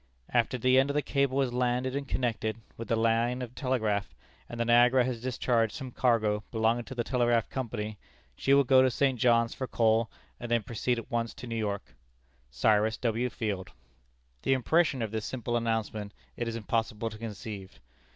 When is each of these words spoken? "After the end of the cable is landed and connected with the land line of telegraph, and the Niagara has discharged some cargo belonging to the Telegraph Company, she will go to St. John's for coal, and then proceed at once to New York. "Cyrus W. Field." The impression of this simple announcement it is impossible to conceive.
"After 0.33 0.57
the 0.57 0.79
end 0.79 0.89
of 0.89 0.95
the 0.95 1.03
cable 1.03 1.39
is 1.43 1.53
landed 1.53 1.95
and 1.95 2.07
connected 2.07 2.57
with 2.75 2.87
the 2.87 2.95
land 2.95 3.41
line 3.41 3.41
of 3.43 3.53
telegraph, 3.53 4.15
and 4.49 4.59
the 4.59 4.65
Niagara 4.65 5.03
has 5.05 5.21
discharged 5.21 5.75
some 5.75 5.91
cargo 5.91 6.43
belonging 6.49 6.85
to 6.85 6.95
the 6.95 7.03
Telegraph 7.03 7.49
Company, 7.51 7.99
she 8.35 8.55
will 8.55 8.63
go 8.63 8.81
to 8.81 8.89
St. 8.89 9.19
John's 9.19 9.53
for 9.53 9.67
coal, 9.67 10.09
and 10.39 10.49
then 10.49 10.63
proceed 10.63 10.97
at 10.97 11.11
once 11.11 11.35
to 11.35 11.45
New 11.45 11.55
York. 11.55 11.93
"Cyrus 12.49 12.97
W. 12.97 13.29
Field." 13.29 13.73
The 14.41 14.53
impression 14.53 15.03
of 15.03 15.11
this 15.11 15.23
simple 15.25 15.55
announcement 15.55 16.15
it 16.35 16.47
is 16.47 16.55
impossible 16.55 17.11
to 17.11 17.19
conceive. 17.19 17.79